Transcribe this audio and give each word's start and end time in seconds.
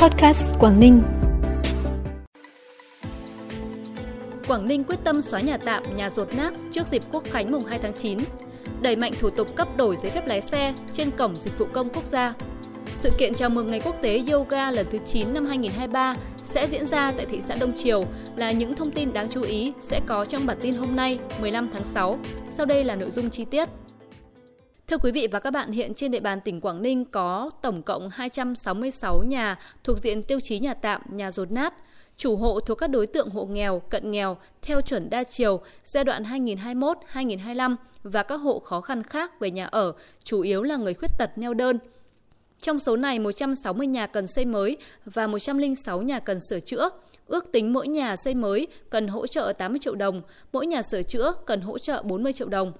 Podcast 0.00 0.42
Quảng 0.58 0.80
Ninh. 0.80 1.02
Quảng 4.48 4.68
Ninh 4.68 4.84
quyết 4.84 4.98
tâm 5.04 5.22
xóa 5.22 5.40
nhà 5.40 5.56
tạm, 5.56 5.96
nhà 5.96 6.10
rột 6.10 6.34
nát 6.36 6.54
trước 6.72 6.86
dịp 6.86 7.02
Quốc 7.12 7.24
khánh 7.24 7.52
mùng 7.52 7.64
2 7.64 7.78
tháng 7.78 7.92
9, 7.92 8.18
đẩy 8.80 8.96
mạnh 8.96 9.12
thủ 9.20 9.30
tục 9.30 9.56
cấp 9.56 9.68
đổi 9.76 9.96
giấy 9.96 10.10
phép 10.10 10.26
lái 10.26 10.40
xe 10.40 10.74
trên 10.92 11.10
cổng 11.10 11.36
dịch 11.36 11.58
vụ 11.58 11.66
công 11.72 11.88
quốc 11.90 12.06
gia. 12.06 12.34
Sự 12.96 13.10
kiện 13.18 13.34
chào 13.34 13.50
mừng 13.50 13.70
Ngày 13.70 13.80
Quốc 13.84 13.96
tế 14.02 14.22
Yoga 14.32 14.70
lần 14.70 14.86
thứ 14.90 14.98
9 15.06 15.34
năm 15.34 15.46
2023 15.46 16.16
sẽ 16.36 16.66
diễn 16.70 16.86
ra 16.86 17.12
tại 17.16 17.26
thị 17.26 17.40
xã 17.40 17.54
Đông 17.60 17.76
Triều 17.76 18.04
là 18.36 18.52
những 18.52 18.74
thông 18.74 18.90
tin 18.90 19.12
đáng 19.12 19.28
chú 19.28 19.42
ý 19.42 19.72
sẽ 19.80 20.00
có 20.06 20.24
trong 20.24 20.46
bản 20.46 20.58
tin 20.60 20.74
hôm 20.74 20.96
nay 20.96 21.18
15 21.40 21.68
tháng 21.72 21.84
6. 21.84 22.18
Sau 22.48 22.66
đây 22.66 22.84
là 22.84 22.96
nội 22.96 23.10
dung 23.10 23.30
chi 23.30 23.44
tiết. 23.44 23.68
Thưa 24.90 24.98
quý 24.98 25.12
vị 25.12 25.28
và 25.32 25.40
các 25.40 25.50
bạn, 25.50 25.70
hiện 25.70 25.94
trên 25.94 26.10
địa 26.10 26.20
bàn 26.20 26.40
tỉnh 26.40 26.60
Quảng 26.60 26.82
Ninh 26.82 27.04
có 27.04 27.50
tổng 27.62 27.82
cộng 27.82 28.08
266 28.08 29.22
nhà 29.22 29.58
thuộc 29.84 29.98
diện 29.98 30.22
tiêu 30.22 30.40
chí 30.40 30.58
nhà 30.58 30.74
tạm, 30.74 31.02
nhà 31.08 31.30
rột 31.30 31.50
nát, 31.50 31.74
chủ 32.16 32.36
hộ 32.36 32.60
thuộc 32.60 32.78
các 32.78 32.86
đối 32.86 33.06
tượng 33.06 33.30
hộ 33.30 33.44
nghèo, 33.44 33.78
cận 33.78 34.10
nghèo 34.10 34.36
theo 34.62 34.80
chuẩn 34.80 35.10
đa 35.10 35.24
chiều 35.24 35.60
giai 35.84 36.04
đoạn 36.04 36.22
2021-2025 36.22 37.76
và 38.02 38.22
các 38.22 38.36
hộ 38.36 38.58
khó 38.58 38.80
khăn 38.80 39.02
khác 39.02 39.40
về 39.40 39.50
nhà 39.50 39.66
ở, 39.66 39.92
chủ 40.24 40.40
yếu 40.40 40.62
là 40.62 40.76
người 40.76 40.94
khuyết 40.94 41.10
tật 41.18 41.30
neo 41.36 41.54
đơn. 41.54 41.78
Trong 42.58 42.78
số 42.78 42.96
này, 42.96 43.18
160 43.18 43.86
nhà 43.86 44.06
cần 44.06 44.26
xây 44.26 44.44
mới 44.44 44.76
và 45.04 45.26
106 45.26 46.02
nhà 46.02 46.18
cần 46.18 46.40
sửa 46.40 46.60
chữa. 46.60 46.90
Ước 47.26 47.52
tính 47.52 47.72
mỗi 47.72 47.88
nhà 47.88 48.16
xây 48.16 48.34
mới 48.34 48.66
cần 48.90 49.08
hỗ 49.08 49.26
trợ 49.26 49.52
80 49.58 49.78
triệu 49.82 49.94
đồng, 49.94 50.22
mỗi 50.52 50.66
nhà 50.66 50.82
sửa 50.82 51.02
chữa 51.02 51.32
cần 51.46 51.60
hỗ 51.60 51.78
trợ 51.78 52.02
40 52.02 52.32
triệu 52.32 52.48
đồng. 52.48 52.72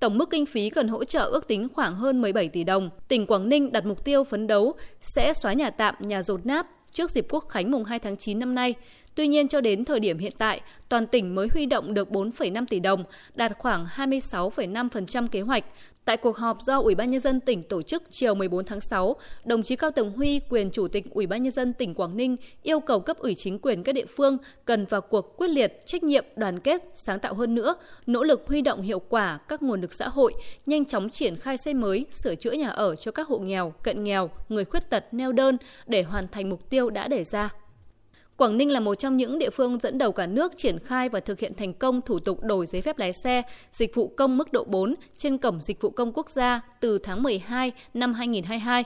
Tổng 0.00 0.18
mức 0.18 0.30
kinh 0.30 0.46
phí 0.46 0.70
cần 0.70 0.88
hỗ 0.88 1.04
trợ 1.04 1.24
ước 1.24 1.48
tính 1.48 1.68
khoảng 1.74 1.94
hơn 1.94 2.20
17 2.20 2.48
tỷ 2.48 2.64
đồng. 2.64 2.90
Tỉnh 3.08 3.26
Quảng 3.26 3.48
Ninh 3.48 3.72
đặt 3.72 3.86
mục 3.86 4.04
tiêu 4.04 4.24
phấn 4.24 4.46
đấu 4.46 4.74
sẽ 5.00 5.32
xóa 5.34 5.52
nhà 5.52 5.70
tạm, 5.70 5.94
nhà 6.00 6.22
rột 6.22 6.46
nát 6.46 6.66
trước 6.92 7.10
dịp 7.10 7.26
Quốc 7.30 7.48
khánh 7.48 7.70
mùng 7.70 7.84
2 7.84 7.98
tháng 7.98 8.16
9 8.16 8.38
năm 8.38 8.54
nay. 8.54 8.74
Tuy 9.16 9.28
nhiên 9.28 9.48
cho 9.48 9.60
đến 9.60 9.84
thời 9.84 10.00
điểm 10.00 10.18
hiện 10.18 10.32
tại, 10.38 10.60
toàn 10.88 11.06
tỉnh 11.06 11.34
mới 11.34 11.48
huy 11.54 11.66
động 11.66 11.94
được 11.94 12.10
4,5 12.10 12.66
tỷ 12.70 12.80
đồng, 12.80 13.04
đạt 13.34 13.52
khoảng 13.58 13.86
26,5% 13.96 15.28
kế 15.28 15.40
hoạch. 15.40 15.64
Tại 16.04 16.16
cuộc 16.16 16.36
họp 16.36 16.62
do 16.62 16.80
Ủy 16.80 16.94
ban 16.94 17.10
nhân 17.10 17.20
dân 17.20 17.40
tỉnh 17.40 17.62
tổ 17.62 17.82
chức 17.82 18.02
chiều 18.10 18.34
14 18.34 18.64
tháng 18.64 18.80
6, 18.80 19.16
đồng 19.44 19.62
chí 19.62 19.76
Cao 19.76 19.90
Tường 19.90 20.12
Huy, 20.16 20.40
quyền 20.48 20.70
chủ 20.70 20.88
tịch 20.88 21.04
Ủy 21.10 21.26
ban 21.26 21.42
nhân 21.42 21.52
dân 21.52 21.72
tỉnh 21.72 21.94
Quảng 21.94 22.16
Ninh 22.16 22.36
yêu 22.62 22.80
cầu 22.80 23.00
cấp 23.00 23.18
ủy 23.18 23.34
chính 23.34 23.58
quyền 23.58 23.82
các 23.82 23.92
địa 23.92 24.06
phương 24.16 24.38
cần 24.64 24.86
vào 24.86 25.00
cuộc 25.00 25.36
quyết 25.36 25.48
liệt, 25.48 25.86
trách 25.86 26.02
nhiệm, 26.02 26.24
đoàn 26.36 26.60
kết, 26.60 26.82
sáng 26.94 27.20
tạo 27.20 27.34
hơn 27.34 27.54
nữa, 27.54 27.74
nỗ 28.06 28.22
lực 28.22 28.44
huy 28.46 28.62
động 28.62 28.82
hiệu 28.82 28.98
quả 28.98 29.38
các 29.48 29.62
nguồn 29.62 29.80
lực 29.80 29.92
xã 29.92 30.08
hội, 30.08 30.34
nhanh 30.66 30.84
chóng 30.84 31.10
triển 31.10 31.36
khai 31.36 31.58
xây 31.58 31.74
mới, 31.74 32.06
sửa 32.10 32.34
chữa 32.34 32.52
nhà 32.52 32.68
ở 32.68 32.96
cho 32.96 33.10
các 33.12 33.28
hộ 33.28 33.38
nghèo, 33.38 33.72
cận 33.82 34.04
nghèo, 34.04 34.30
người 34.48 34.64
khuyết 34.64 34.90
tật, 34.90 35.04
neo 35.12 35.32
đơn 35.32 35.56
để 35.86 36.02
hoàn 36.02 36.28
thành 36.28 36.50
mục 36.50 36.70
tiêu 36.70 36.90
đã 36.90 37.08
đề 37.08 37.24
ra. 37.24 37.50
Quảng 38.36 38.56
Ninh 38.56 38.70
là 38.70 38.80
một 38.80 38.94
trong 38.94 39.16
những 39.16 39.38
địa 39.38 39.50
phương 39.50 39.78
dẫn 39.78 39.98
đầu 39.98 40.12
cả 40.12 40.26
nước 40.26 40.56
triển 40.56 40.78
khai 40.78 41.08
và 41.08 41.20
thực 41.20 41.40
hiện 41.40 41.54
thành 41.54 41.74
công 41.74 42.00
thủ 42.02 42.18
tục 42.18 42.42
đổi 42.42 42.66
giấy 42.66 42.82
phép 42.82 42.98
lái 42.98 43.12
xe, 43.12 43.42
dịch 43.72 43.94
vụ 43.94 44.08
công 44.08 44.36
mức 44.36 44.52
độ 44.52 44.64
4 44.64 44.94
trên 45.18 45.38
cổng 45.38 45.60
dịch 45.60 45.80
vụ 45.80 45.90
công 45.90 46.12
quốc 46.12 46.30
gia 46.30 46.60
từ 46.80 46.98
tháng 46.98 47.22
12 47.22 47.72
năm 47.94 48.14
2022. 48.14 48.84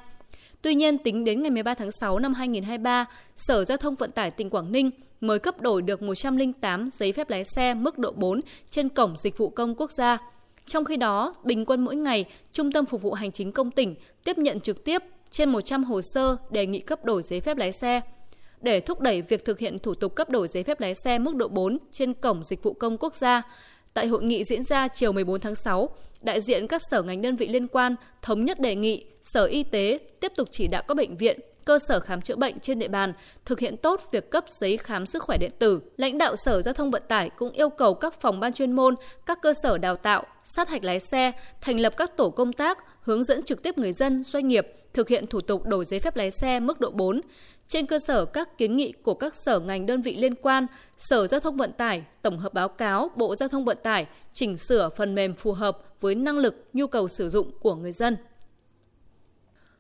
Tuy 0.63 0.75
nhiên, 0.75 0.99
tính 0.99 1.25
đến 1.25 1.43
ngày 1.43 1.51
13 1.51 1.75
tháng 1.75 1.93
6 1.93 2.19
năm 2.19 2.35
2023, 2.35 3.05
Sở 3.37 3.65
Giao 3.65 3.77
thông 3.77 3.95
Vận 3.95 4.13
tải 4.13 4.31
tỉnh 4.31 4.51
Quảng 4.51 4.73
Ninh 4.73 4.91
mới 5.21 5.39
cấp 5.39 5.61
đổi 5.61 5.83
được 5.83 6.03
108 6.03 6.89
giấy 6.93 7.13
phép 7.13 7.31
lái 7.31 7.45
xe 7.45 7.75
mức 7.75 7.99
độ 7.99 8.13
4 8.13 8.41
trên 8.71 8.89
cổng 8.89 9.17
dịch 9.19 9.39
vụ 9.39 9.51
công 9.51 9.75
quốc 9.75 9.93
gia. 9.93 10.19
Trong 10.65 10.85
khi 10.85 10.97
đó, 10.97 11.35
bình 11.45 11.65
quân 11.65 11.85
mỗi 11.85 11.97
ngày, 11.97 12.25
Trung 12.53 12.73
tâm 12.73 12.87
Phục 12.87 13.03
vụ 13.03 13.13
Hành 13.13 13.33
chính 13.33 13.53
công 13.53 13.71
tỉnh 13.71 13.95
tiếp 14.25 14.39
nhận 14.39 14.61
trực 14.61 14.85
tiếp 14.85 15.03
trên 15.31 15.51
100 15.51 15.85
hồ 15.85 16.03
sơ 16.03 16.37
đề 16.51 16.67
nghị 16.67 16.81
cấp 16.81 17.05
đổi 17.05 17.23
giấy 17.23 17.41
phép 17.41 17.57
lái 17.57 17.73
xe 17.73 18.01
để 18.61 18.81
thúc 18.81 19.01
đẩy 19.01 19.23
việc 19.23 19.45
thực 19.45 19.59
hiện 19.59 19.79
thủ 19.79 19.95
tục 19.95 20.15
cấp 20.15 20.31
đổi 20.31 20.49
giấy 20.49 20.63
phép 20.63 20.81
lái 20.81 20.95
xe 20.95 21.19
mức 21.19 21.35
độ 21.35 21.49
4 21.49 21.79
trên 21.93 22.15
cổng 22.15 22.45
dịch 22.45 22.63
vụ 22.63 22.73
công 22.73 22.99
quốc 22.99 23.15
gia. 23.15 23.43
Tại 23.95 24.07
hội 24.07 24.23
nghị 24.23 24.45
diễn 24.45 24.65
ra 24.65 24.89
chiều 24.89 25.13
14 25.13 25.41
tháng 25.41 25.55
6, 25.55 25.89
đại 26.23 26.41
diện 26.41 26.67
các 26.67 26.83
sở 26.91 27.03
ngành 27.03 27.23
đơn 27.23 27.37
vị 27.37 27.49
liên 27.49 27.69
quan 27.69 27.97
thống 28.23 28.45
nhất 28.45 28.61
đề 28.61 28.75
nghị 28.75 29.05
Sở 29.23 29.45
Y 29.45 29.63
tế 29.63 29.99
tiếp 30.21 30.33
tục 30.37 30.49
chỉ 30.51 30.67
đạo 30.67 30.83
các 30.89 30.95
bệnh 30.95 31.17
viện, 31.17 31.41
cơ 31.65 31.79
sở 31.89 32.01
khám 32.01 32.21
chữa 32.21 32.37
bệnh 32.37 32.59
trên 32.59 32.79
địa 32.79 32.89
bàn 32.89 33.13
thực 33.45 33.61
hiện 33.61 33.77
tốt 33.77 34.09
việc 34.13 34.31
cấp 34.31 34.45
giấy 34.49 34.77
khám 34.77 35.07
sức 35.07 35.23
khỏe 35.23 35.39
điện 35.39 35.51
tử. 35.59 35.81
Lãnh 35.97 36.19
đạo 36.19 36.37
Sở 36.37 36.63
Giao 36.63 36.75
thông 36.75 36.91
Vận 36.91 37.03
tải 37.09 37.31
cũng 37.31 37.51
yêu 37.51 37.69
cầu 37.69 37.95
các 37.95 38.21
phòng 38.21 38.41
ban 38.41 38.53
chuyên 38.53 38.73
môn, 38.73 38.95
các 39.27 39.39
cơ 39.43 39.53
sở 39.63 39.79
đào 39.79 39.97
tạo, 39.97 40.25
sát 40.45 40.69
hạch 40.69 40.85
lái 40.85 41.01
xe, 41.01 41.33
thành 41.61 41.81
lập 41.81 41.97
các 41.97 42.17
tổ 42.17 42.31
công 42.31 42.53
tác, 42.53 42.79
hướng 43.01 43.25
dẫn 43.25 43.43
trực 43.43 43.63
tiếp 43.63 43.79
người 43.79 43.93
dân, 43.93 44.25
doanh 44.25 44.49
nghiệp 44.49 44.67
thực 44.93 45.09
hiện 45.09 45.27
thủ 45.27 45.41
tục 45.41 45.67
đổi 45.67 45.85
giấy 45.85 46.01
phép 46.01 46.17
lái 46.17 46.31
xe 46.31 46.61
mức 46.61 46.81
độ 46.81 46.91
4. 46.91 47.21
Trên 47.71 47.87
cơ 47.87 47.99
sở 47.99 48.25
các 48.25 48.59
kiến 48.59 48.77
nghị 48.77 48.93
của 48.93 49.15
các 49.15 49.35
sở 49.35 49.61
ngành 49.61 49.87
đơn 49.87 50.03
vị 50.03 50.17
liên 50.17 50.35
quan, 50.35 50.67
Sở 50.99 51.27
Giao 51.27 51.41
thông 51.41 51.57
Vận 51.57 51.73
tải 51.73 52.05
tổng 52.23 52.39
hợp 52.39 52.55
báo 52.55 52.69
cáo 52.69 53.11
Bộ 53.17 53.37
Giao 53.37 53.49
thông 53.49 53.65
Vận 53.65 53.79
tải 53.83 54.07
chỉnh 54.33 54.57
sửa 54.59 54.89
phần 54.97 55.15
mềm 55.15 55.35
phù 55.35 55.53
hợp 55.53 55.79
với 56.01 56.15
năng 56.15 56.39
lực, 56.39 56.65
nhu 56.73 56.87
cầu 56.87 57.09
sử 57.09 57.31
dụng 57.31 57.51
của 57.61 57.75
người 57.75 57.93
dân. 57.93 58.17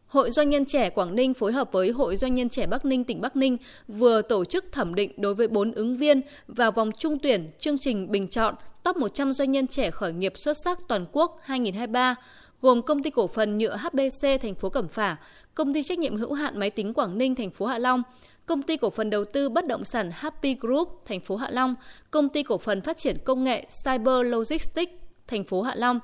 Hội 0.06 0.30
Doanh 0.30 0.50
nhân 0.50 0.64
trẻ 0.64 0.90
Quảng 0.90 1.14
Ninh 1.14 1.34
phối 1.34 1.52
hợp 1.52 1.72
với 1.72 1.90
Hội 1.90 2.16
Doanh 2.16 2.34
nhân 2.34 2.48
trẻ 2.48 2.66
Bắc 2.66 2.84
Ninh 2.84 3.04
tỉnh 3.04 3.20
Bắc 3.20 3.36
Ninh 3.36 3.56
vừa 3.88 4.22
tổ 4.22 4.44
chức 4.44 4.64
thẩm 4.72 4.94
định 4.94 5.12
đối 5.16 5.34
với 5.34 5.48
4 5.48 5.72
ứng 5.72 5.96
viên 5.96 6.20
vào 6.46 6.72
vòng 6.72 6.90
trung 6.98 7.18
tuyển 7.18 7.50
chương 7.58 7.78
trình 7.78 8.10
bình 8.10 8.28
chọn 8.28 8.54
top 8.82 8.96
100 8.96 9.34
doanh 9.34 9.52
nhân 9.52 9.66
trẻ 9.66 9.90
khởi 9.90 10.12
nghiệp 10.12 10.32
xuất 10.36 10.56
sắc 10.64 10.78
toàn 10.88 11.06
quốc 11.12 11.38
2023 11.42 12.16
gồm 12.62 12.82
công 12.82 13.02
ty 13.02 13.10
cổ 13.10 13.26
phần 13.26 13.58
nhựa 13.58 13.76
HBC 13.76 14.26
thành 14.42 14.54
phố 14.54 14.68
Cẩm 14.68 14.88
Phả, 14.88 15.16
công 15.54 15.74
ty 15.74 15.82
trách 15.82 15.98
nhiệm 15.98 16.16
hữu 16.16 16.32
hạn 16.32 16.58
máy 16.58 16.70
tính 16.70 16.94
Quảng 16.94 17.18
Ninh 17.18 17.34
thành 17.34 17.50
phố 17.50 17.66
Hạ 17.66 17.78
Long, 17.78 18.02
công 18.46 18.62
ty 18.62 18.76
cổ 18.76 18.90
phần 18.90 19.10
đầu 19.10 19.24
tư 19.24 19.48
bất 19.48 19.66
động 19.66 19.84
sản 19.84 20.10
Happy 20.14 20.56
Group 20.60 21.02
thành 21.06 21.20
phố 21.20 21.36
Hạ 21.36 21.50
Long, 21.50 21.74
công 22.10 22.28
ty 22.28 22.42
cổ 22.42 22.58
phần 22.58 22.80
phát 22.80 22.96
triển 22.96 23.18
công 23.24 23.44
nghệ 23.44 23.66
Cyber 23.84 24.22
Logistics 24.24 24.92
thành 25.26 25.44
phố 25.44 25.62
Hạ 25.62 25.74
Long. 25.76 26.00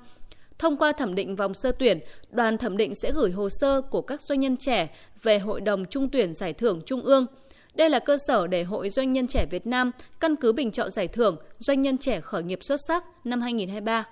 Thông 0.59 0.77
qua 0.77 0.93
thẩm 0.93 1.15
định 1.15 1.37
vòng 1.37 1.55
sơ 1.55 1.73
tuyển, 1.73 1.99
đoàn 2.31 2.59
thẩm 2.59 2.77
định 2.77 2.95
sẽ 2.95 3.13
gửi 3.13 3.31
hồ 3.31 3.49
sơ 3.49 3.81
của 3.81 4.03
các 4.03 4.21
doanh 4.21 4.41
nhân 4.41 4.57
trẻ 4.57 4.89
về 5.23 5.39
Hội 5.39 5.61
đồng 5.61 5.85
Trung 5.85 6.09
tuyển 6.09 6.35
Giải 6.35 6.53
thưởng 6.53 6.81
Trung 6.87 7.01
ương. 7.01 7.27
Đây 7.75 7.91
là 7.91 7.99
cơ 7.99 8.17
sở 8.27 8.47
để 8.47 8.63
Hội 8.63 8.91
Doanh 8.91 9.13
nhân 9.13 9.27
trẻ 9.27 9.47
Việt 9.47 9.67
Nam 9.67 9.91
căn 10.21 10.37
cứ 10.37 10.53
bình 10.53 10.71
chọn 10.71 10.91
giải 10.91 11.09
thưởng 11.09 11.37
Doanh 11.59 11.83
nhân 11.83 11.99
trẻ 11.99 12.21
khởi 12.21 12.43
nghiệp 12.43 12.65
xuất 12.65 12.81
sắc 12.89 13.05
năm 13.25 13.41
2023. 13.41 14.05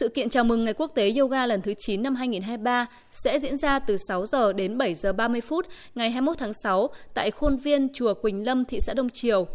Sự 0.00 0.08
kiện 0.08 0.28
chào 0.28 0.44
mừng 0.44 0.64
Ngày 0.64 0.74
Quốc 0.74 0.92
tế 0.94 1.12
Yoga 1.18 1.46
lần 1.46 1.62
thứ 1.62 1.74
9 1.78 2.02
năm 2.02 2.14
2023 2.14 2.86
sẽ 3.10 3.38
diễn 3.38 3.58
ra 3.58 3.78
từ 3.78 3.96
6 4.08 4.26
giờ 4.26 4.52
đến 4.52 4.78
7 4.78 4.94
giờ 4.94 5.12
30 5.12 5.40
phút 5.40 5.66
ngày 5.94 6.10
21 6.10 6.38
tháng 6.38 6.52
6 6.62 6.88
tại 7.14 7.30
khuôn 7.30 7.56
viên 7.56 7.88
Chùa 7.94 8.14
Quỳnh 8.14 8.46
Lâm, 8.46 8.64
thị 8.64 8.78
xã 8.80 8.94
Đông 8.94 9.10
Triều. 9.10 9.46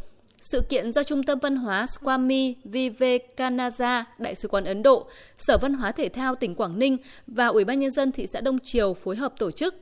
Sự 0.41 0.61
kiện 0.69 0.91
do 0.91 1.03
Trung 1.03 1.23
tâm 1.23 1.39
Văn 1.39 1.55
hóa 1.55 1.85
Swami 1.85 2.53
Vivekananda, 2.63 4.05
Đại 4.17 4.35
sứ 4.35 4.47
quán 4.47 4.65
Ấn 4.65 4.83
Độ, 4.83 5.07
Sở 5.37 5.57
Văn 5.57 5.73
hóa 5.73 5.91
Thể 5.91 6.09
thao 6.09 6.35
tỉnh 6.35 6.55
Quảng 6.55 6.79
Ninh 6.79 6.97
và 7.27 7.47
Ủy 7.47 7.63
ban 7.65 7.79
Nhân 7.79 7.91
dân 7.91 8.11
thị 8.11 8.27
xã 8.33 8.41
Đông 8.41 8.59
Triều 8.59 8.93
phối 8.93 9.15
hợp 9.15 9.33
tổ 9.39 9.51
chức. 9.51 9.75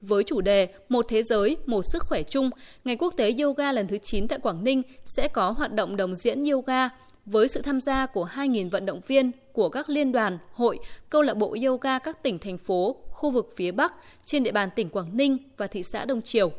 Với 0.00 0.24
chủ 0.24 0.40
đề 0.40 0.68
Một 0.88 1.06
thế 1.08 1.22
giới, 1.22 1.56
một 1.66 1.82
sức 1.92 2.02
khỏe 2.02 2.22
chung, 2.22 2.50
Ngày 2.84 2.96
Quốc 2.96 3.14
tế 3.16 3.34
Yoga 3.42 3.72
lần 3.72 3.88
thứ 3.88 3.98
9 3.98 4.28
tại 4.28 4.38
Quảng 4.38 4.64
Ninh 4.64 4.82
sẽ 5.04 5.28
có 5.28 5.50
hoạt 5.50 5.72
động 5.72 5.96
đồng 5.96 6.14
diễn 6.14 6.44
yoga 6.44 6.88
với 7.26 7.48
sự 7.48 7.62
tham 7.62 7.80
gia 7.80 8.06
của 8.06 8.28
2.000 8.34 8.70
vận 8.70 8.86
động 8.86 9.00
viên 9.06 9.32
của 9.58 9.68
các 9.68 9.88
liên 9.88 10.12
đoàn, 10.12 10.38
hội, 10.52 10.78
câu 11.10 11.22
lạc 11.22 11.34
bộ 11.34 11.56
yoga 11.66 11.98
các 11.98 12.22
tỉnh, 12.22 12.38
thành 12.38 12.58
phố, 12.58 12.96
khu 13.10 13.30
vực 13.30 13.52
phía 13.56 13.72
Bắc 13.72 13.94
trên 14.24 14.42
địa 14.42 14.52
bàn 14.52 14.68
tỉnh 14.76 14.88
Quảng 14.88 15.16
Ninh 15.16 15.38
và 15.56 15.66
thị 15.66 15.82
xã 15.82 16.04
Đông 16.04 16.22
Triều. 16.22 16.52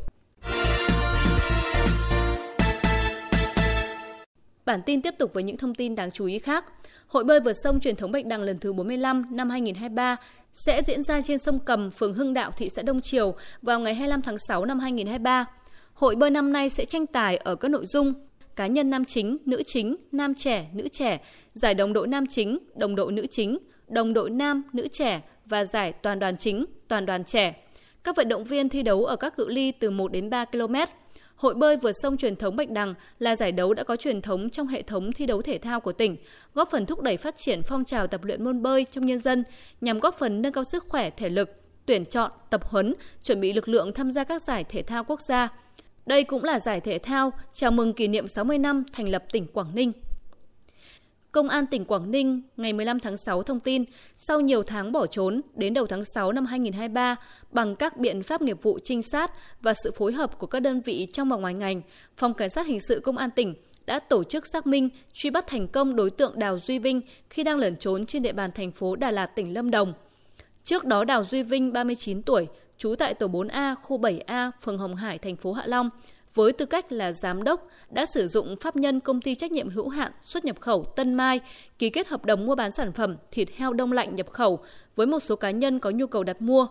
Bản 4.65 4.81
tin 4.85 5.01
tiếp 5.01 5.13
tục 5.17 5.33
với 5.33 5.43
những 5.43 5.57
thông 5.57 5.75
tin 5.75 5.95
đáng 5.95 6.11
chú 6.11 6.25
ý 6.25 6.39
khác. 6.39 6.65
Hội 7.07 7.23
bơi 7.23 7.39
vượt 7.39 7.53
sông 7.63 7.79
truyền 7.79 7.95
thống 7.95 8.11
Bạch 8.11 8.25
Đằng 8.25 8.41
lần 8.41 8.59
thứ 8.59 8.73
45 8.73 9.25
năm 9.31 9.49
2023 9.49 10.15
sẽ 10.53 10.81
diễn 10.87 11.03
ra 11.03 11.21
trên 11.21 11.39
sông 11.39 11.59
Cầm, 11.59 11.91
phường 11.91 12.13
Hưng 12.13 12.33
Đạo, 12.33 12.51
thị 12.51 12.69
xã 12.75 12.81
Đông 12.81 13.01
Triều 13.01 13.35
vào 13.61 13.79
ngày 13.79 13.93
25 13.93 14.21
tháng 14.21 14.37
6 14.47 14.65
năm 14.65 14.79
2023. 14.79 15.45
Hội 15.93 16.15
bơi 16.15 16.29
năm 16.29 16.53
nay 16.53 16.69
sẽ 16.69 16.85
tranh 16.85 17.07
tài 17.07 17.37
ở 17.37 17.55
các 17.55 17.67
nội 17.67 17.85
dung 17.85 18.13
cá 18.59 18.67
nhân 18.67 18.89
nam 18.89 19.05
chính, 19.05 19.37
nữ 19.45 19.63
chính, 19.63 19.95
nam 20.11 20.35
trẻ, 20.35 20.69
nữ 20.73 20.87
trẻ, 20.87 21.19
giải 21.53 21.73
đồng 21.73 21.93
đội 21.93 22.07
nam 22.07 22.25
chính, 22.29 22.59
đồng 22.75 22.95
đội 22.95 23.11
nữ 23.11 23.27
chính, 23.27 23.57
đồng 23.87 24.13
đội 24.13 24.29
nam, 24.29 24.63
nữ 24.73 24.87
trẻ 24.87 25.21
và 25.45 25.65
giải 25.65 25.91
toàn 25.91 26.19
đoàn 26.19 26.37
chính, 26.37 26.65
toàn 26.87 27.05
đoàn 27.05 27.23
trẻ. 27.23 27.55
Các 28.03 28.15
vận 28.15 28.29
động 28.29 28.43
viên 28.43 28.69
thi 28.69 28.83
đấu 28.83 29.05
ở 29.05 29.15
các 29.15 29.35
cự 29.35 29.47
ly 29.47 29.71
từ 29.71 29.91
1 29.91 30.11
đến 30.11 30.29
3 30.29 30.45
km. 30.45 30.75
Hội 31.35 31.53
bơi 31.53 31.77
vượt 31.77 31.91
sông 32.01 32.17
truyền 32.17 32.35
thống 32.35 32.55
Bạch 32.55 32.69
Đằng 32.69 32.93
là 33.19 33.35
giải 33.35 33.51
đấu 33.51 33.73
đã 33.73 33.83
có 33.83 33.95
truyền 33.95 34.21
thống 34.21 34.49
trong 34.49 34.67
hệ 34.67 34.81
thống 34.81 35.11
thi 35.11 35.25
đấu 35.25 35.41
thể 35.41 35.57
thao 35.57 35.79
của 35.79 35.93
tỉnh, 35.93 36.15
góp 36.53 36.71
phần 36.71 36.85
thúc 36.85 37.01
đẩy 37.01 37.17
phát 37.17 37.35
triển 37.37 37.61
phong 37.63 37.85
trào 37.85 38.07
tập 38.07 38.23
luyện 38.23 38.43
môn 38.43 38.61
bơi 38.61 38.85
trong 38.91 39.05
nhân 39.05 39.19
dân 39.19 39.43
nhằm 39.81 39.99
góp 39.99 40.17
phần 40.19 40.41
nâng 40.41 40.53
cao 40.53 40.63
sức 40.63 40.85
khỏe 40.89 41.09
thể 41.09 41.29
lực, 41.29 41.49
tuyển 41.85 42.05
chọn, 42.05 42.31
tập 42.49 42.63
huấn, 42.63 42.93
chuẩn 43.23 43.41
bị 43.41 43.53
lực 43.53 43.69
lượng 43.69 43.93
tham 43.93 44.11
gia 44.11 44.23
các 44.23 44.41
giải 44.41 44.63
thể 44.63 44.81
thao 44.81 45.03
quốc 45.03 45.21
gia. 45.21 45.49
Đây 46.09 46.23
cũng 46.23 46.43
là 46.43 46.59
giải 46.59 46.81
thể 46.81 46.97
thao 46.97 47.33
chào 47.53 47.71
mừng 47.71 47.93
kỷ 47.93 48.07
niệm 48.07 48.27
60 48.27 48.57
năm 48.57 48.83
thành 48.93 49.09
lập 49.09 49.23
tỉnh 49.31 49.47
Quảng 49.47 49.75
Ninh. 49.75 49.91
Công 51.31 51.49
an 51.49 51.65
tỉnh 51.65 51.85
Quảng 51.85 52.11
Ninh 52.11 52.41
ngày 52.57 52.73
15 52.73 52.99
tháng 52.99 53.17
6 53.17 53.43
thông 53.43 53.59
tin, 53.59 53.83
sau 54.15 54.41
nhiều 54.41 54.63
tháng 54.63 54.91
bỏ 54.91 55.05
trốn, 55.05 55.41
đến 55.55 55.73
đầu 55.73 55.87
tháng 55.87 56.05
6 56.15 56.31
năm 56.31 56.45
2023, 56.45 57.15
bằng 57.51 57.75
các 57.75 57.97
biện 57.97 58.23
pháp 58.23 58.41
nghiệp 58.41 58.57
vụ 58.61 58.79
trinh 58.83 59.01
sát 59.03 59.31
và 59.61 59.73
sự 59.73 59.91
phối 59.91 60.11
hợp 60.11 60.37
của 60.37 60.47
các 60.47 60.59
đơn 60.59 60.81
vị 60.81 61.07
trong 61.13 61.29
và 61.29 61.37
ngoài 61.37 61.53
ngành, 61.53 61.81
Phòng 62.17 62.33
Cảnh 62.33 62.49
sát 62.49 62.67
Hình 62.67 62.79
sự 62.87 62.99
Công 62.99 63.17
an 63.17 63.29
tỉnh 63.31 63.53
đã 63.85 63.99
tổ 63.99 64.23
chức 64.23 64.43
xác 64.53 64.67
minh, 64.67 64.89
truy 65.13 65.29
bắt 65.29 65.47
thành 65.47 65.67
công 65.67 65.95
đối 65.95 66.09
tượng 66.09 66.39
Đào 66.39 66.59
Duy 66.59 66.79
Vinh 66.79 67.01
khi 67.29 67.43
đang 67.43 67.57
lẩn 67.57 67.75
trốn 67.75 68.05
trên 68.05 68.23
địa 68.23 68.33
bàn 68.33 68.51
thành 68.51 68.71
phố 68.71 68.95
Đà 68.95 69.11
Lạt, 69.11 69.25
tỉnh 69.25 69.53
Lâm 69.53 69.71
Đồng. 69.71 69.93
Trước 70.63 70.85
đó 70.85 71.03
Đào 71.03 71.23
Duy 71.23 71.43
Vinh, 71.43 71.73
39 71.73 72.21
tuổi, 72.21 72.47
trú 72.79 72.95
tại 72.95 73.13
tổ 73.13 73.27
4A, 73.27 73.75
khu 73.75 73.97
7A, 73.97 74.51
phường 74.61 74.77
Hồng 74.77 74.95
Hải, 74.95 75.17
thành 75.17 75.35
phố 75.35 75.53
Hạ 75.53 75.63
Long, 75.65 75.89
với 76.33 76.53
tư 76.53 76.65
cách 76.65 76.91
là 76.91 77.11
giám 77.11 77.43
đốc 77.43 77.67
đã 77.89 78.05
sử 78.05 78.27
dụng 78.27 78.55
pháp 78.61 78.75
nhân 78.75 78.99
công 78.99 79.21
ty 79.21 79.35
trách 79.35 79.51
nhiệm 79.51 79.69
hữu 79.69 79.89
hạn 79.89 80.11
xuất 80.21 80.45
nhập 80.45 80.59
khẩu 80.59 80.83
Tân 80.83 81.13
Mai 81.13 81.39
ký 81.79 81.89
kết 81.89 82.07
hợp 82.07 82.25
đồng 82.25 82.45
mua 82.45 82.55
bán 82.55 82.71
sản 82.71 82.93
phẩm 82.93 83.15
thịt 83.31 83.49
heo 83.55 83.73
đông 83.73 83.91
lạnh 83.91 84.15
nhập 84.15 84.31
khẩu 84.31 84.59
với 84.95 85.07
một 85.07 85.19
số 85.19 85.35
cá 85.35 85.51
nhân 85.51 85.79
có 85.79 85.89
nhu 85.89 86.07
cầu 86.07 86.23
đặt 86.23 86.41
mua. 86.41 86.67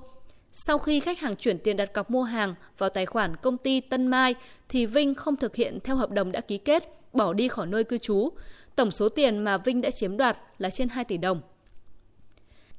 Sau 0.52 0.78
khi 0.78 1.00
khách 1.00 1.18
hàng 1.18 1.36
chuyển 1.36 1.58
tiền 1.58 1.76
đặt 1.76 1.92
cọc 1.92 2.10
mua 2.10 2.22
hàng 2.22 2.54
vào 2.78 2.90
tài 2.90 3.06
khoản 3.06 3.36
công 3.36 3.58
ty 3.58 3.80
Tân 3.80 4.06
Mai 4.06 4.34
thì 4.68 4.86
Vinh 4.86 5.14
không 5.14 5.36
thực 5.36 5.56
hiện 5.56 5.78
theo 5.84 5.96
hợp 5.96 6.10
đồng 6.10 6.32
đã 6.32 6.40
ký 6.40 6.58
kết, 6.58 6.84
bỏ 7.12 7.32
đi 7.32 7.48
khỏi 7.48 7.66
nơi 7.66 7.84
cư 7.84 7.98
trú. 7.98 8.28
Tổng 8.76 8.90
số 8.90 9.08
tiền 9.08 9.38
mà 9.38 9.58
Vinh 9.58 9.80
đã 9.80 9.90
chiếm 9.90 10.16
đoạt 10.16 10.38
là 10.58 10.70
trên 10.70 10.88
2 10.88 11.04
tỷ 11.04 11.16
đồng. 11.16 11.40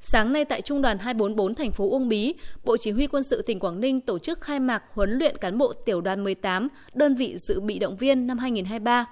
Sáng 0.01 0.33
nay 0.33 0.45
tại 0.45 0.61
Trung 0.61 0.81
đoàn 0.81 0.97
244 0.97 1.55
thành 1.55 1.71
phố 1.71 1.89
Uông 1.89 2.09
Bí, 2.09 2.33
Bộ 2.63 2.77
Chỉ 2.77 2.91
huy 2.91 3.07
Quân 3.07 3.23
sự 3.23 3.41
tỉnh 3.41 3.59
Quảng 3.59 3.79
Ninh 3.79 3.99
tổ 3.99 4.19
chức 4.19 4.41
khai 4.41 4.59
mạc 4.59 4.83
huấn 4.93 5.11
luyện 5.11 5.37
cán 5.37 5.57
bộ 5.57 5.73
tiểu 5.73 6.01
đoàn 6.01 6.23
18, 6.23 6.67
đơn 6.93 7.15
vị 7.15 7.37
dự 7.37 7.59
bị 7.59 7.79
động 7.79 7.97
viên 7.97 8.27
năm 8.27 8.37
2023. 8.37 9.05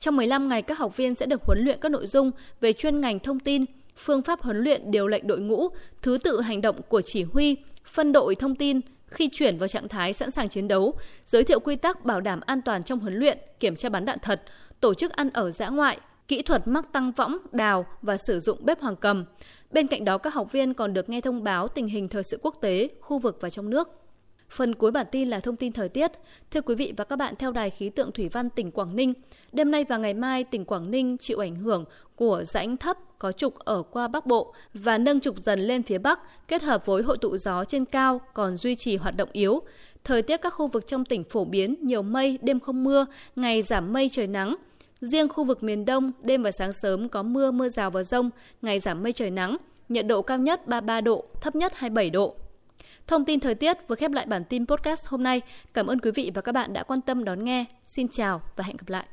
Trong 0.00 0.16
15 0.16 0.48
ngày, 0.48 0.62
các 0.62 0.78
học 0.78 0.96
viên 0.96 1.14
sẽ 1.14 1.26
được 1.26 1.42
huấn 1.42 1.58
luyện 1.58 1.78
các 1.80 1.88
nội 1.88 2.06
dung 2.06 2.30
về 2.60 2.72
chuyên 2.72 3.00
ngành 3.00 3.18
thông 3.18 3.40
tin, 3.40 3.64
phương 3.96 4.22
pháp 4.22 4.40
huấn 4.42 4.56
luyện 4.56 4.90
điều 4.90 5.08
lệnh 5.08 5.26
đội 5.26 5.40
ngũ, 5.40 5.68
thứ 6.02 6.18
tự 6.24 6.40
hành 6.40 6.60
động 6.60 6.80
của 6.88 7.02
chỉ 7.04 7.22
huy, 7.22 7.56
phân 7.86 8.12
đội 8.12 8.34
thông 8.34 8.54
tin, 8.54 8.80
khi 9.06 9.28
chuyển 9.32 9.58
vào 9.58 9.68
trạng 9.68 9.88
thái 9.88 10.12
sẵn 10.12 10.30
sàng 10.30 10.48
chiến 10.48 10.68
đấu, 10.68 10.94
giới 11.26 11.44
thiệu 11.44 11.60
quy 11.60 11.76
tắc 11.76 12.04
bảo 12.04 12.20
đảm 12.20 12.40
an 12.46 12.62
toàn 12.62 12.82
trong 12.82 12.98
huấn 12.98 13.14
luyện, 13.14 13.38
kiểm 13.60 13.76
tra 13.76 13.88
bắn 13.88 14.04
đạn 14.04 14.18
thật, 14.22 14.42
tổ 14.80 14.94
chức 14.94 15.12
ăn 15.12 15.30
ở 15.30 15.50
dã 15.50 15.68
ngoại, 15.68 15.98
kỹ 16.28 16.42
thuật 16.42 16.68
mắc 16.68 16.92
tăng 16.92 17.12
võng, 17.12 17.38
đào 17.52 17.86
và 18.02 18.16
sử 18.16 18.40
dụng 18.40 18.58
bếp 18.64 18.80
hoàng 18.80 18.96
cầm. 18.96 19.24
Bên 19.70 19.86
cạnh 19.86 20.04
đó, 20.04 20.18
các 20.18 20.34
học 20.34 20.52
viên 20.52 20.74
còn 20.74 20.94
được 20.94 21.08
nghe 21.08 21.20
thông 21.20 21.44
báo 21.44 21.68
tình 21.68 21.86
hình 21.86 22.08
thời 22.08 22.22
sự 22.22 22.38
quốc 22.42 22.54
tế, 22.60 22.88
khu 23.00 23.18
vực 23.18 23.38
và 23.40 23.50
trong 23.50 23.70
nước. 23.70 23.88
Phần 24.50 24.74
cuối 24.74 24.90
bản 24.90 25.06
tin 25.12 25.28
là 25.28 25.40
thông 25.40 25.56
tin 25.56 25.72
thời 25.72 25.88
tiết. 25.88 26.12
Thưa 26.50 26.60
quý 26.60 26.74
vị 26.74 26.92
và 26.96 27.04
các 27.04 27.16
bạn, 27.16 27.34
theo 27.38 27.52
Đài 27.52 27.70
khí 27.70 27.90
tượng 27.90 28.12
Thủy 28.12 28.28
văn 28.28 28.50
tỉnh 28.50 28.70
Quảng 28.70 28.96
Ninh, 28.96 29.12
đêm 29.52 29.70
nay 29.70 29.84
và 29.88 29.96
ngày 29.96 30.14
mai 30.14 30.44
tỉnh 30.44 30.64
Quảng 30.64 30.90
Ninh 30.90 31.18
chịu 31.18 31.38
ảnh 31.38 31.56
hưởng 31.56 31.84
của 32.16 32.44
rãnh 32.44 32.76
thấp 32.76 32.96
có 33.18 33.32
trục 33.32 33.58
ở 33.58 33.82
qua 33.82 34.08
Bắc 34.08 34.26
Bộ 34.26 34.54
và 34.74 34.98
nâng 34.98 35.20
trục 35.20 35.38
dần 35.38 35.60
lên 35.60 35.82
phía 35.82 35.98
Bắc 35.98 36.48
kết 36.48 36.62
hợp 36.62 36.86
với 36.86 37.02
hội 37.02 37.18
tụ 37.18 37.36
gió 37.36 37.64
trên 37.64 37.84
cao 37.84 38.20
còn 38.34 38.56
duy 38.56 38.74
trì 38.74 38.96
hoạt 38.96 39.16
động 39.16 39.28
yếu. 39.32 39.60
Thời 40.04 40.22
tiết 40.22 40.36
các 40.36 40.50
khu 40.50 40.66
vực 40.66 40.86
trong 40.86 41.04
tỉnh 41.04 41.24
phổ 41.24 41.44
biến 41.44 41.76
nhiều 41.80 42.02
mây, 42.02 42.38
đêm 42.42 42.60
không 42.60 42.84
mưa, 42.84 43.06
ngày 43.36 43.62
giảm 43.62 43.92
mây 43.92 44.08
trời 44.12 44.26
nắng. 44.26 44.56
Riêng 45.00 45.28
khu 45.28 45.44
vực 45.44 45.62
miền 45.62 45.84
Đông, 45.84 46.12
đêm 46.22 46.42
và 46.42 46.50
sáng 46.50 46.72
sớm 46.72 47.08
có 47.08 47.22
mưa, 47.22 47.50
mưa 47.50 47.68
rào 47.68 47.90
và 47.90 48.02
rông, 48.02 48.30
ngày 48.62 48.80
giảm 48.80 49.02
mây 49.02 49.12
trời 49.12 49.30
nắng, 49.30 49.56
nhiệt 49.88 50.06
độ 50.06 50.22
cao 50.22 50.38
nhất 50.38 50.66
33 50.66 51.00
độ, 51.00 51.24
thấp 51.40 51.56
nhất 51.56 51.72
27 51.74 52.10
độ. 52.10 52.34
Thông 53.06 53.24
tin 53.24 53.40
thời 53.40 53.54
tiết 53.54 53.88
vừa 53.88 53.96
khép 53.96 54.10
lại 54.10 54.26
bản 54.26 54.44
tin 54.44 54.66
podcast 54.66 55.06
hôm 55.06 55.22
nay. 55.22 55.40
Cảm 55.74 55.86
ơn 55.86 56.00
quý 56.00 56.10
vị 56.10 56.30
và 56.34 56.42
các 56.42 56.52
bạn 56.52 56.72
đã 56.72 56.82
quan 56.82 57.00
tâm 57.00 57.24
đón 57.24 57.44
nghe. 57.44 57.64
Xin 57.86 58.08
chào 58.08 58.42
và 58.56 58.64
hẹn 58.64 58.76
gặp 58.76 58.88
lại. 58.88 59.06